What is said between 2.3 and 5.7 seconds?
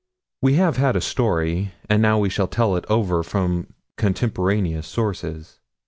tell it over from contemporaneous sources.